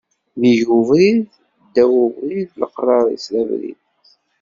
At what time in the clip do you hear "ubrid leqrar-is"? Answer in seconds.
2.03-3.25